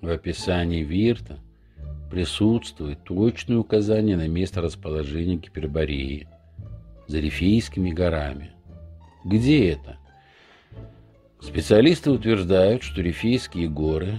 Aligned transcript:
В 0.00 0.08
описании 0.08 0.82
Вирта 0.82 1.38
присутствует 2.10 3.02
точное 3.04 3.58
указание 3.58 4.16
на 4.16 4.28
место 4.28 4.60
расположения 4.60 5.36
Гипербореи 5.36 6.28
за 7.08 7.18
Рифейскими 7.18 7.90
горами. 7.90 8.52
Где 9.24 9.70
это? 9.70 9.96
Специалисты 11.40 12.10
утверждают, 12.10 12.82
что 12.82 13.02
Рифейские 13.02 13.68
горы, 13.68 14.18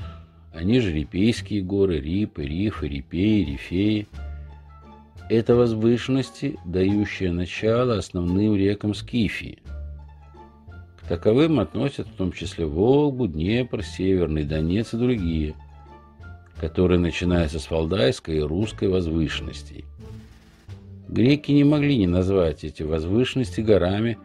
они 0.53 0.79
же 0.79 0.91
Рипейские 0.91 1.61
горы, 1.61 1.99
Рипы, 1.99 2.43
Рифы, 2.43 2.87
Рипеи, 2.87 3.43
Рифеи, 3.43 4.07
это 5.29 5.55
возвышенности, 5.55 6.57
дающие 6.65 7.31
начало 7.31 7.97
основным 7.97 8.55
рекам 8.55 8.93
Скифии. 8.93 9.59
К 11.07 11.11
таковым 11.11 11.61
относят 11.61 12.05
в 12.05 12.15
том 12.15 12.33
числе 12.33 12.65
Волгу, 12.65 13.27
Днепр, 13.27 13.81
Северный 13.81 14.43
Донец 14.43 14.93
и 14.93 14.97
другие, 14.97 15.55
которые 16.59 16.99
начинаются 16.99 17.59
с 17.59 17.71
Валдайской 17.71 18.39
и 18.39 18.41
Русской 18.41 18.89
возвышенностей. 18.89 19.85
Греки 21.07 21.53
не 21.53 21.63
могли 21.63 21.97
не 21.97 22.07
назвать 22.07 22.65
эти 22.65 22.83
возвышенности 22.83 23.61
горами, 23.61 24.17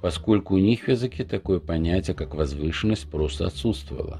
поскольку 0.00 0.54
у 0.54 0.58
них 0.58 0.84
в 0.84 0.88
языке 0.88 1.24
такое 1.24 1.60
понятие, 1.60 2.16
как 2.16 2.34
возвышенность, 2.34 3.10
просто 3.10 3.46
отсутствовало. 3.46 4.18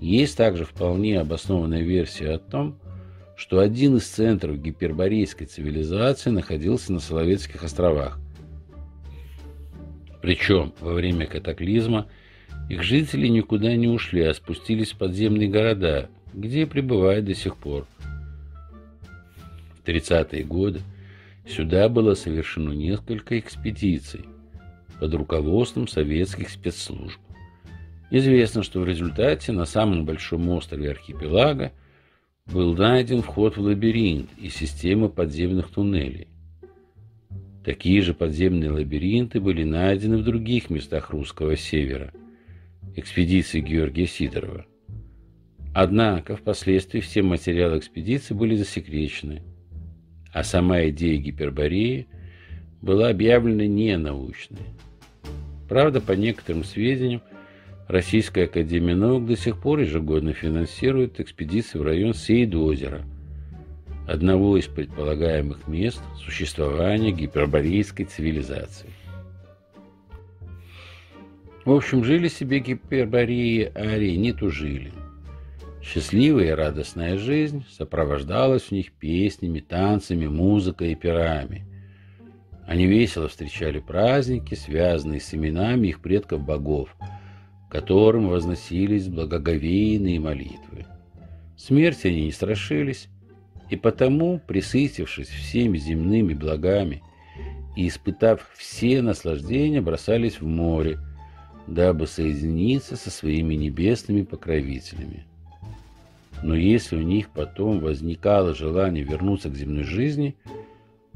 Есть 0.00 0.38
также 0.38 0.64
вполне 0.64 1.20
обоснованная 1.20 1.82
версия 1.82 2.30
о 2.30 2.38
том, 2.38 2.78
что 3.36 3.58
один 3.58 3.98
из 3.98 4.06
центров 4.06 4.56
гиперборейской 4.56 5.46
цивилизации 5.46 6.30
находился 6.30 6.90
на 6.90 7.00
Соловецких 7.00 7.64
островах. 7.64 8.18
Причем 10.22 10.72
во 10.80 10.92
время 10.92 11.26
катаклизма 11.26 12.06
их 12.68 12.82
жители 12.82 13.26
никуда 13.28 13.74
не 13.74 13.88
ушли, 13.88 14.22
а 14.22 14.34
спустились 14.34 14.92
в 14.92 14.98
подземные 14.98 15.48
города, 15.48 16.10
где 16.34 16.66
пребывают 16.66 17.24
до 17.24 17.34
сих 17.34 17.56
пор. 17.56 17.86
В 19.82 19.88
30-е 19.88 20.44
годы 20.44 20.80
сюда 21.48 21.88
было 21.88 22.14
совершено 22.14 22.72
несколько 22.72 23.38
экспедиций 23.38 24.26
под 25.00 25.14
руководством 25.14 25.88
советских 25.88 26.50
спецслужб. 26.50 27.18
Известно, 28.10 28.62
что 28.62 28.80
в 28.80 28.86
результате 28.86 29.52
на 29.52 29.64
самом 29.64 30.04
большом 30.04 30.48
острове 30.50 30.90
архипелага 30.90 31.72
был 32.46 32.74
найден 32.74 33.22
вход 33.22 33.56
в 33.56 33.60
лабиринт 33.60 34.28
и 34.36 34.48
система 34.48 35.08
подземных 35.08 35.70
туннелей. 35.70 36.26
Такие 37.64 38.00
же 38.00 38.14
подземные 38.14 38.70
лабиринты 38.70 39.40
были 39.40 39.64
найдены 39.64 40.16
в 40.16 40.24
других 40.24 40.70
местах 40.70 41.10
русского 41.10 41.56
севера, 41.56 42.12
экспедиции 42.96 43.60
Георгия 43.60 44.06
Сидорова. 44.06 44.64
Однако 45.74 46.36
впоследствии 46.36 47.00
все 47.00 47.22
материалы 47.22 47.78
экспедиции 47.78 48.34
были 48.34 48.56
засекречены, 48.56 49.42
а 50.32 50.42
сама 50.42 50.88
идея 50.88 51.18
гипербореи 51.18 52.08
была 52.80 53.10
объявлена 53.10 53.66
ненаучной. 53.66 54.58
Правда, 55.68 56.00
по 56.00 56.12
некоторым 56.12 56.64
сведениям, 56.64 57.22
Российская 57.86 58.44
Академия 58.44 58.94
Наук 58.94 59.26
до 59.26 59.36
сих 59.36 59.60
пор 59.60 59.80
ежегодно 59.80 60.32
финансирует 60.32 61.20
экспедиции 61.20 61.78
в 61.78 61.82
район 61.82 62.14
Сейд-озера, 62.14 63.02
одного 64.10 64.56
из 64.56 64.66
предполагаемых 64.66 65.68
мест 65.68 66.00
существования 66.18 67.12
гиперборейской 67.12 68.06
цивилизации. 68.06 68.90
В 71.64 71.72
общем, 71.72 72.04
жили 72.04 72.28
себе 72.28 72.60
гипербореи, 72.60 73.70
а 73.74 73.80
арии 73.80 74.16
не 74.16 74.32
тужили. 74.32 74.92
Счастливая 75.82 76.48
и 76.48 76.50
радостная 76.50 77.16
жизнь 77.16 77.64
сопровождалась 77.70 78.70
у 78.70 78.74
них 78.74 78.92
песнями, 78.92 79.60
танцами, 79.60 80.26
музыкой 80.26 80.92
и 80.92 80.94
пирами. 80.94 81.64
Они 82.66 82.86
весело 82.86 83.28
встречали 83.28 83.78
праздники, 83.78 84.54
связанные 84.54 85.20
с 85.20 85.34
именами 85.34 85.88
их 85.88 86.00
предков-богов– 86.00 86.94
которым 87.70 88.28
возносились 88.28 89.08
благоговейные 89.08 90.18
молитвы. 90.18 90.86
Смерти 91.56 92.08
они 92.08 92.24
не 92.24 92.32
страшились, 92.32 93.08
и 93.70 93.76
потому, 93.76 94.40
присытившись 94.40 95.28
всеми 95.28 95.78
земными 95.78 96.34
благами 96.34 97.02
и 97.76 97.86
испытав 97.86 98.50
все 98.56 99.00
наслаждения, 99.00 99.80
бросались 99.80 100.40
в 100.40 100.46
море, 100.46 100.98
дабы 101.68 102.08
соединиться 102.08 102.96
со 102.96 103.10
своими 103.10 103.54
небесными 103.54 104.22
покровителями. 104.22 105.24
Но 106.42 106.56
если 106.56 106.96
у 106.96 107.02
них 107.02 107.30
потом 107.30 107.78
возникало 107.78 108.54
желание 108.54 109.04
вернуться 109.04 109.50
к 109.50 109.54
земной 109.54 109.84
жизни, 109.84 110.36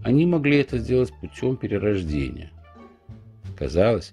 они 0.04 0.24
могли 0.26 0.58
это 0.58 0.78
сделать 0.78 1.12
путем 1.20 1.56
перерождения. 1.56 2.50
Казалось, 3.56 4.12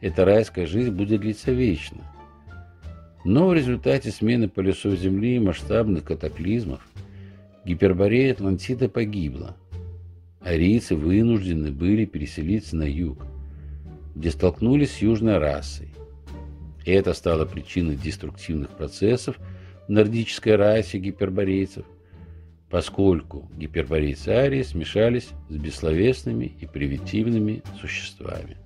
эта 0.00 0.24
райская 0.24 0.66
жизнь 0.66 0.90
будет 0.90 1.20
длиться 1.20 1.52
вечно. 1.52 2.02
Но 3.24 3.48
в 3.48 3.54
результате 3.54 4.10
смены 4.10 4.48
полюсов 4.48 4.94
Земли 4.94 5.36
и 5.36 5.40
масштабных 5.40 6.04
катаклизмов 6.04 6.80
гиперборея 7.64 8.32
Атлантида 8.32 8.88
погибла. 8.88 9.56
Арийцы 10.40 10.94
вынуждены 10.94 11.70
были 11.70 12.04
переселиться 12.04 12.76
на 12.76 12.84
юг, 12.84 13.24
где 14.14 14.30
столкнулись 14.30 14.92
с 14.92 14.98
южной 14.98 15.38
расой. 15.38 15.88
Это 16.86 17.12
стало 17.12 17.44
причиной 17.44 17.96
деструктивных 17.96 18.70
процессов 18.70 19.38
в 19.86 19.90
нордической 19.90 20.56
расе 20.56 20.98
гиперборейцев, 20.98 21.84
поскольку 22.70 23.50
гиперборейцы 23.56 24.28
Арии 24.28 24.62
смешались 24.62 25.28
с 25.48 25.54
бессловесными 25.54 26.46
и 26.60 26.66
примитивными 26.66 27.62
существами. 27.80 28.56